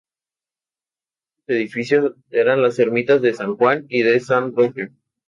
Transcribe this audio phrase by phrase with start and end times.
[1.43, 4.89] Otros edificios eran las ermitas de San Juan y de San Roque.